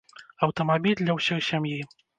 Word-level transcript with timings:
Аўтамабіль 0.47 0.99
для 1.05 1.19
ўсёй 1.19 1.47
сям'і! 1.51 1.79